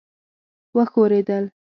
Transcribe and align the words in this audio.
وښورېدل. 0.75 1.43